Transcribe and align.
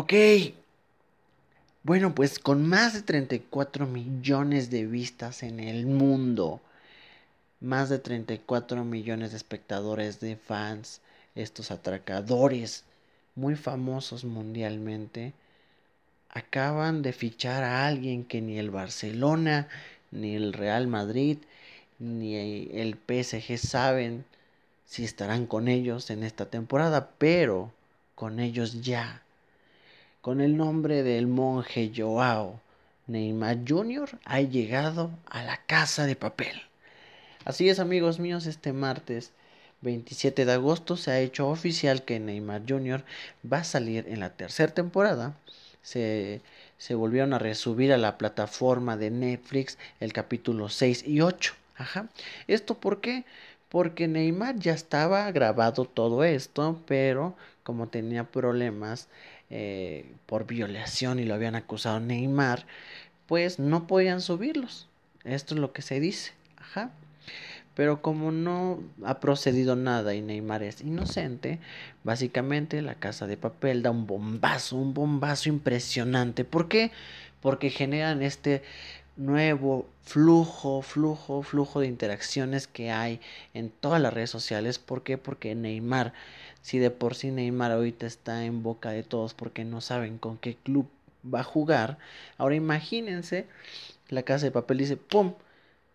Ok. 0.00 0.14
Bueno, 1.82 2.14
pues 2.14 2.38
con 2.38 2.66
más 2.66 2.94
de 2.94 3.02
34 3.02 3.86
millones 3.86 4.70
de 4.70 4.86
vistas 4.86 5.42
en 5.42 5.60
el 5.60 5.84
mundo, 5.84 6.62
más 7.60 7.90
de 7.90 7.98
34 7.98 8.82
millones 8.86 9.32
de 9.32 9.36
espectadores, 9.36 10.18
de 10.18 10.36
fans, 10.36 11.02
estos 11.34 11.70
atracadores 11.70 12.84
muy 13.34 13.56
famosos 13.56 14.24
mundialmente, 14.24 15.34
acaban 16.30 17.02
de 17.02 17.12
fichar 17.12 17.62
a 17.62 17.86
alguien 17.86 18.24
que 18.24 18.40
ni 18.40 18.58
el 18.58 18.70
Barcelona, 18.70 19.68
ni 20.12 20.34
el 20.34 20.54
Real 20.54 20.86
Madrid, 20.86 21.36
ni 21.98 22.36
el 22.72 22.96
PSG 22.96 23.58
saben 23.58 24.24
si 24.86 25.04
estarán 25.04 25.44
con 25.46 25.68
ellos 25.68 26.08
en 26.08 26.24
esta 26.24 26.46
temporada, 26.46 27.10
pero 27.18 27.70
con 28.14 28.40
ellos 28.40 28.80
ya. 28.80 29.22
Con 30.20 30.42
el 30.42 30.58
nombre 30.58 31.02
del 31.02 31.26
monje 31.26 31.92
Joao, 31.96 32.60
Neymar 33.06 33.60
Jr. 33.66 34.18
ha 34.26 34.42
llegado 34.42 35.10
a 35.24 35.42
la 35.42 35.56
casa 35.64 36.04
de 36.04 36.14
papel. 36.14 36.60
Así 37.46 37.70
es 37.70 37.78
amigos 37.78 38.18
míos, 38.18 38.44
este 38.44 38.74
martes 38.74 39.32
27 39.80 40.44
de 40.44 40.52
agosto 40.52 40.98
se 40.98 41.10
ha 41.10 41.20
hecho 41.20 41.48
oficial 41.48 42.04
que 42.04 42.20
Neymar 42.20 42.64
Jr. 42.68 43.02
va 43.50 43.58
a 43.60 43.64
salir 43.64 44.06
en 44.08 44.20
la 44.20 44.28
tercera 44.28 44.74
temporada. 44.74 45.38
Se, 45.80 46.42
se 46.76 46.94
volvieron 46.94 47.32
a 47.32 47.38
resubir 47.38 47.90
a 47.90 47.96
la 47.96 48.18
plataforma 48.18 48.98
de 48.98 49.10
Netflix 49.10 49.78
el 50.00 50.12
capítulo 50.12 50.68
6 50.68 51.04
y 51.06 51.22
8. 51.22 51.54
Ajá. 51.76 52.10
¿Esto 52.46 52.74
por 52.74 53.00
qué? 53.00 53.24
Porque 53.70 54.06
Neymar 54.06 54.58
ya 54.58 54.74
estaba 54.74 55.32
grabado 55.32 55.86
todo 55.86 56.24
esto, 56.24 56.78
pero 56.86 57.34
como 57.62 57.88
tenía 57.88 58.24
problemas 58.24 59.08
eh, 59.50 60.06
por 60.26 60.46
violación 60.46 61.18
y 61.18 61.24
lo 61.24 61.34
habían 61.34 61.56
acusado 61.56 62.00
Neymar, 62.00 62.66
pues 63.26 63.58
no 63.58 63.86
podían 63.86 64.20
subirlos. 64.20 64.88
Esto 65.24 65.54
es 65.54 65.60
lo 65.60 65.72
que 65.72 65.82
se 65.82 66.00
dice. 66.00 66.32
Ajá. 66.56 66.90
Pero 67.74 68.02
como 68.02 68.32
no 68.32 68.82
ha 69.04 69.20
procedido 69.20 69.76
nada 69.76 70.14
y 70.14 70.22
Neymar 70.22 70.62
es 70.62 70.80
inocente, 70.82 71.58
básicamente 72.04 72.82
la 72.82 72.94
casa 72.94 73.26
de 73.26 73.36
papel 73.36 73.82
da 73.82 73.90
un 73.90 74.06
bombazo, 74.06 74.76
un 74.76 74.92
bombazo 74.94 75.48
impresionante. 75.48 76.44
¿Por 76.44 76.68
qué? 76.68 76.90
Porque 77.40 77.70
generan 77.70 78.22
este 78.22 78.62
nuevo 79.20 79.86
flujo, 80.02 80.80
flujo, 80.82 81.42
flujo 81.42 81.80
de 81.80 81.86
interacciones 81.86 82.66
que 82.66 82.90
hay 82.90 83.20
en 83.54 83.70
todas 83.70 84.00
las 84.00 84.14
redes 84.14 84.30
sociales. 84.30 84.78
¿Por 84.78 85.02
qué? 85.02 85.18
Porque 85.18 85.54
Neymar, 85.54 86.14
si 86.62 86.78
de 86.78 86.90
por 86.90 87.14
sí 87.14 87.30
Neymar 87.30 87.70
ahorita 87.70 88.06
está 88.06 88.44
en 88.44 88.62
boca 88.62 88.90
de 88.90 89.02
todos 89.02 89.34
porque 89.34 89.64
no 89.64 89.80
saben 89.82 90.18
con 90.18 90.38
qué 90.38 90.56
club 90.56 90.88
va 91.22 91.40
a 91.40 91.44
jugar, 91.44 91.98
ahora 92.38 92.54
imagínense, 92.54 93.46
la 94.08 94.22
casa 94.22 94.46
de 94.46 94.52
papel 94.52 94.78
dice, 94.78 94.96
¡pum! 94.96 95.34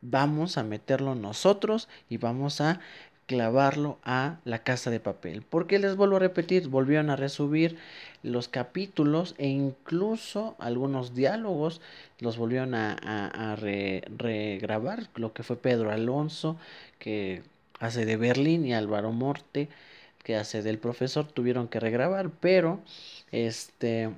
Vamos 0.02 0.58
a 0.60 0.64
meterlo 0.64 1.16
nosotros 1.16 1.90
y 2.10 2.18
vamos 2.18 2.62
a 2.62 2.80
clavarlo 3.26 3.98
a 4.04 4.40
la 4.46 4.60
casa 4.60 4.92
de 4.92 5.00
papel. 5.00 5.42
Porque 5.42 5.80
les 5.80 5.96
vuelvo 5.96 6.18
a 6.18 6.20
repetir, 6.20 6.68
volvieron 6.68 7.10
a 7.10 7.16
resubir 7.16 7.78
los 8.24 8.48
capítulos 8.48 9.36
e 9.38 9.48
incluso 9.48 10.56
algunos 10.60 11.16
diálogos 11.16 11.82
los 12.20 12.38
volvieron 12.38 12.76
a, 12.76 13.56
regrabar. 14.18 15.10
Lo 15.16 15.34
que 15.34 15.44
fue 15.44 15.58
Pedro 15.58 15.92
Alonso, 15.92 16.58
que 17.00 17.44
hace 17.80 18.06
de 18.06 18.18
Berlín, 18.18 18.66
y 18.66 18.74
Álvaro 18.74 19.12
Morte, 19.12 19.70
que 20.24 20.36
hace 20.36 20.62
del 20.62 20.80
profesor, 20.80 21.28
tuvieron 21.28 21.68
que 21.68 21.80
regrabar, 21.80 22.30
pero 22.30 22.80
este... 23.32 24.12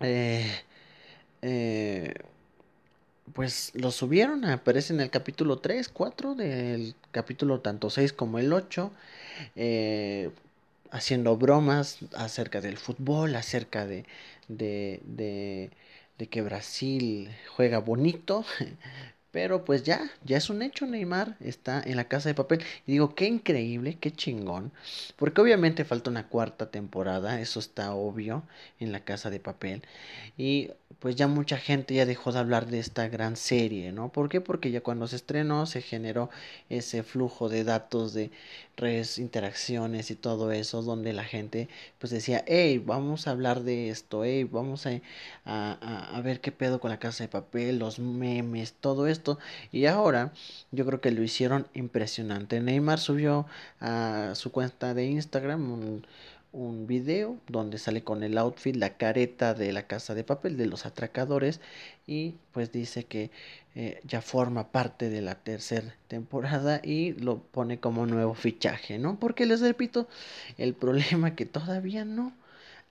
Eh, 0.00 0.50
eh, 1.42 2.14
pues 3.34 3.72
lo 3.74 3.90
subieron, 3.90 4.44
aparece 4.44 4.92
en 4.94 5.00
el 5.00 5.10
capítulo 5.10 5.58
3, 5.58 5.88
4 5.88 6.34
del 6.34 6.94
capítulo 7.10 7.60
tanto 7.60 7.90
6 7.90 8.12
como 8.12 8.38
el 8.38 8.52
8, 8.52 8.92
eh, 9.56 10.30
haciendo 10.90 11.36
bromas 11.36 11.98
acerca 12.16 12.60
del 12.60 12.78
fútbol, 12.78 13.34
acerca 13.36 13.86
de, 13.86 14.04
de, 14.48 15.00
de, 15.04 15.70
de 16.18 16.28
que 16.28 16.42
Brasil 16.42 17.30
juega 17.56 17.78
bonito, 17.78 18.44
pero 19.36 19.66
pues 19.66 19.82
ya, 19.82 20.10
ya 20.24 20.38
es 20.38 20.48
un 20.48 20.62
hecho, 20.62 20.86
Neymar 20.86 21.36
está 21.40 21.82
en 21.84 21.96
la 21.96 22.04
casa 22.04 22.30
de 22.30 22.34
papel. 22.34 22.62
Y 22.86 22.92
digo, 22.92 23.14
qué 23.14 23.26
increíble, 23.26 23.98
qué 24.00 24.10
chingón. 24.10 24.72
Porque 25.16 25.42
obviamente 25.42 25.84
falta 25.84 26.08
una 26.08 26.26
cuarta 26.26 26.70
temporada, 26.70 27.38
eso 27.38 27.60
está 27.60 27.92
obvio, 27.92 28.44
en 28.80 28.92
la 28.92 29.00
casa 29.00 29.28
de 29.28 29.38
papel. 29.38 29.82
Y 30.38 30.70
pues 31.00 31.16
ya 31.16 31.28
mucha 31.28 31.58
gente 31.58 31.94
ya 31.94 32.06
dejó 32.06 32.32
de 32.32 32.38
hablar 32.38 32.66
de 32.66 32.78
esta 32.78 33.08
gran 33.08 33.36
serie, 33.36 33.92
¿no? 33.92 34.10
¿Por 34.10 34.30
qué? 34.30 34.40
Porque 34.40 34.70
ya 34.70 34.80
cuando 34.80 35.06
se 35.06 35.16
estrenó 35.16 35.66
se 35.66 35.82
generó 35.82 36.30
ese 36.70 37.02
flujo 37.02 37.50
de 37.50 37.64
datos 37.64 38.14
de 38.14 38.30
redes, 38.76 39.18
interacciones 39.18 40.10
y 40.10 40.16
todo 40.16 40.52
eso, 40.52 40.82
donde 40.82 41.12
la 41.12 41.24
gente 41.24 41.68
pues 41.98 42.10
decía, 42.10 42.44
hey, 42.46 42.78
vamos 42.84 43.26
a 43.26 43.30
hablar 43.32 43.62
de 43.62 43.90
esto, 43.90 44.24
hey, 44.24 44.44
vamos 44.44 44.86
a, 44.86 45.00
a, 45.44 46.16
a 46.16 46.20
ver 46.22 46.40
qué 46.40 46.52
pedo 46.52 46.80
con 46.80 46.90
la 46.90 46.98
casa 46.98 47.24
de 47.24 47.28
papel, 47.28 47.78
los 47.78 47.98
memes, 47.98 48.74
todo 48.74 49.06
esto. 49.06 49.25
Y 49.72 49.86
ahora 49.86 50.32
yo 50.72 50.86
creo 50.86 51.00
que 51.00 51.10
lo 51.10 51.22
hicieron 51.22 51.66
impresionante. 51.74 52.60
Neymar 52.60 52.98
subió 52.98 53.46
a 53.80 54.32
su 54.34 54.52
cuenta 54.52 54.94
de 54.94 55.06
Instagram 55.06 55.72
un 55.72 56.06
un 56.56 56.86
video 56.86 57.36
donde 57.48 57.76
sale 57.76 58.02
con 58.02 58.22
el 58.22 58.38
outfit, 58.38 58.74
la 58.76 58.96
careta 58.96 59.52
de 59.52 59.72
la 59.72 59.86
casa 59.86 60.14
de 60.14 60.24
papel 60.24 60.56
de 60.56 60.66
los 60.66 60.86
atracadores 60.86 61.60
y 62.06 62.36
pues 62.52 62.72
dice 62.72 63.04
que 63.04 63.30
eh, 63.74 64.00
ya 64.04 64.22
forma 64.22 64.72
parte 64.72 65.10
de 65.10 65.20
la 65.20 65.34
tercera 65.34 65.94
temporada 66.08 66.80
y 66.82 67.12
lo 67.12 67.42
pone 67.42 67.78
como 67.78 68.06
nuevo 68.06 68.32
fichaje, 68.32 68.98
¿no? 68.98 69.18
Porque 69.20 69.44
les 69.44 69.60
repito, 69.60 70.08
el 70.56 70.72
problema 70.74 71.34
que 71.34 71.44
todavía 71.44 72.06
no 72.06 72.32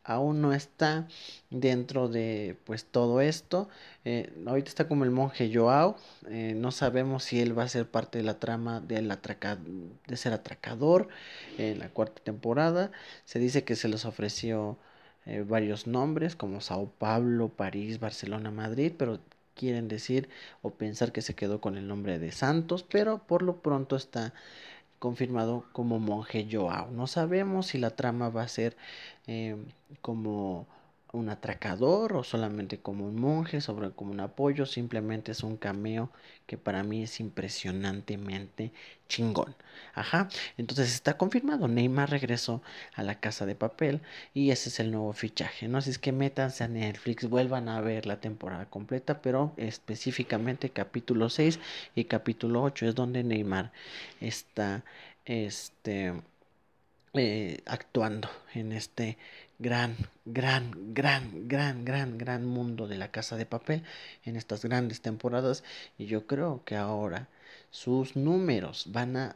aún 0.06 0.42
no 0.42 0.54
está 0.54 1.08
dentro 1.50 2.08
de 2.08 2.58
pues 2.66 2.86
todo 2.86 3.22
esto. 3.22 3.70
Eh, 4.06 4.32
ahorita 4.46 4.70
está 4.70 4.88
como 4.88 5.04
el 5.04 5.12
monje 5.12 5.52
Joao. 5.54 5.98
Eh, 6.30 6.54
no 6.56 6.72
sabemos 6.72 7.24
si 7.24 7.42
él 7.42 7.58
va 7.58 7.64
a 7.64 7.70
ser 7.70 7.90
parte 7.90 8.20
de 8.20 8.24
la 8.24 8.40
trama 8.40 8.80
de 8.82 8.98
ser 10.16 10.34
atracador 10.34 11.10
en 11.58 11.80
la 11.80 11.90
cuarta 11.90 12.22
temporada. 12.24 12.92
Se 13.26 13.40
dice 13.40 13.64
que 13.64 13.76
se 13.76 13.88
les 13.90 14.06
ofreció 14.06 14.78
eh, 15.26 15.44
varios 15.48 15.88
nombres 15.88 16.36
como 16.36 16.62
Sao 16.62 16.92
Paulo, 17.00 17.50
París, 17.50 18.00
Barcelona, 18.00 18.52
Madrid, 18.52 18.94
pero 18.98 19.20
quieren 19.56 19.88
decir 19.88 20.30
o 20.62 20.72
pensar 20.72 21.12
que 21.12 21.22
se 21.22 21.36
quedó 21.36 21.62
con 21.62 21.78
el 21.78 21.88
nombre 21.88 22.20
de 22.20 22.32
Santos, 22.32 22.84
pero 22.84 23.20
por 23.20 23.42
lo 23.42 23.62
pronto 23.62 23.96
está 23.96 24.34
confirmado 25.00 25.66
como 25.74 26.00
monje 26.00 26.48
Joao. 26.52 26.92
No 26.92 27.08
sabemos 27.08 27.68
si 27.68 27.78
la 27.78 27.92
trama 27.92 28.30
va 28.30 28.44
a 28.44 28.48
ser 28.48 28.78
eh, 29.28 29.56
como 30.02 30.68
un 31.16 31.30
atracador 31.30 32.14
o 32.14 32.24
solamente 32.24 32.80
como 32.80 33.06
un 33.06 33.16
monje, 33.16 33.62
sobre 33.62 33.92
como 33.92 34.12
un 34.12 34.20
apoyo, 34.20 34.66
simplemente 34.66 35.32
es 35.32 35.44
un 35.44 35.58
cameo 35.58 36.12
que 36.46 36.58
para 36.58 36.84
mí 36.84 37.04
es 37.04 37.20
impresionantemente 37.20 38.72
chingón. 39.08 39.56
Ajá, 39.94 40.30
entonces 40.58 40.94
está 40.94 41.18
confirmado, 41.18 41.68
Neymar 41.68 42.10
regresó 42.10 42.62
a 42.94 43.04
la 43.04 43.20
casa 43.20 43.46
de 43.46 43.56
papel 43.56 44.02
y 44.34 44.52
ese 44.52 44.70
es 44.70 44.80
el 44.80 44.92
nuevo 44.92 45.14
fichaje, 45.14 45.68
¿no? 45.68 45.78
Así 45.78 45.90
es 45.90 46.00
que 46.00 46.12
métanse 46.12 46.64
a 46.64 46.68
Netflix, 46.68 47.30
vuelvan 47.30 47.70
a 47.70 47.82
ver 47.82 48.06
la 48.06 48.20
temporada 48.20 48.66
completa, 48.70 49.22
pero 49.22 49.54
específicamente 49.58 50.70
capítulo 50.70 51.30
6 51.30 51.60
y 51.96 52.06
capítulo 52.06 52.64
8 52.64 52.88
es 52.88 52.96
donde 52.96 53.24
Neymar 53.24 53.72
está 54.20 54.84
este 55.26 56.14
eh, 57.18 57.62
actuando 57.66 58.30
en 58.54 58.74
este 58.74 59.18
gran, 59.60 59.96
gran, 60.26 60.94
gran, 60.94 61.48
gran, 61.48 61.86
gran, 61.86 62.18
gran 62.18 62.46
mundo 62.46 62.88
de 62.88 62.98
la 62.98 63.12
casa 63.12 63.38
de 63.38 63.46
papel 63.46 63.84
en 64.24 64.36
estas 64.36 64.64
grandes 64.64 65.02
temporadas. 65.02 65.64
Y 65.98 66.06
yo 66.06 66.28
creo 66.28 66.64
que 66.66 66.76
ahora 66.76 67.30
sus 67.72 68.16
números 68.16 68.86
van 68.92 69.18
a 69.18 69.36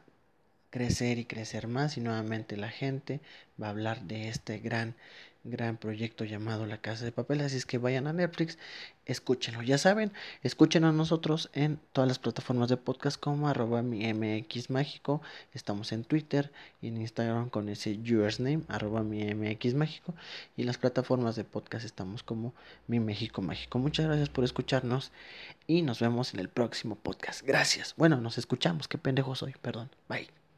crecer 0.70 1.18
y 1.18 1.26
crecer 1.26 1.68
más 1.68 1.98
y 1.98 2.02
nuevamente 2.02 2.58
la 2.58 2.70
gente 2.70 3.22
va 3.62 3.68
a 3.68 3.72
hablar 3.72 4.02
de 4.04 4.30
este 4.30 4.60
gran 4.60 4.96
gran 5.44 5.78
proyecto 5.78 6.26
llamado 6.26 6.66
La 6.66 6.80
Casa 6.80 7.06
de 7.06 7.12
Papel. 7.12 7.42
Así 7.42 7.58
es 7.58 7.66
que 7.66 7.78
vayan 7.78 8.08
a 8.08 8.14
Netflix, 8.14 8.58
escúchenlo. 9.06 9.62
Ya 9.62 9.78
saben, 9.78 10.12
escuchen 10.44 10.84
a 10.84 10.92
nosotros 10.92 11.50
en 11.54 11.80
todas 11.94 12.08
las 12.08 12.20
plataformas 12.20 12.70
de 12.70 12.78
podcast 12.78 13.20
como 13.20 13.48
arroba 13.48 13.82
mi 13.82 14.14
MX 14.14 14.70
Mágico. 14.70 15.22
Estamos 15.54 15.92
en 15.92 16.04
Twitter 16.04 16.52
y 16.82 16.88
en 16.88 16.98
Instagram 16.98 17.50
con 17.50 17.70
ese 17.70 17.98
username, 18.00 18.64
arroba 18.68 19.04
mi 19.04 19.34
MX 19.34 19.76
Mágico. 19.76 20.14
Y 20.58 20.62
en 20.62 20.68
las 20.68 20.78
plataformas 20.78 21.36
de 21.36 21.44
podcast 21.44 21.86
estamos 21.86 22.24
como 22.24 22.54
Mi 22.88 23.00
México 23.00 23.42
Mágico. 23.42 23.80
Muchas 23.80 24.06
gracias 24.08 24.30
por 24.30 24.44
escucharnos 24.44 25.12
y 25.68 25.82
nos 25.82 26.00
vemos 26.00 26.34
en 26.34 26.40
el 26.40 26.50
próximo 26.50 26.96
podcast. 26.96 27.44
Gracias. 27.44 27.94
Bueno, 27.98 28.20
nos 28.22 28.38
escuchamos. 28.38 28.88
Qué 28.88 28.98
pendejo 28.98 29.36
soy. 29.36 29.54
Perdón. 29.62 29.90
Bye. 30.08 30.49